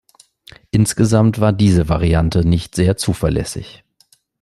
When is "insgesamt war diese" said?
0.71-1.87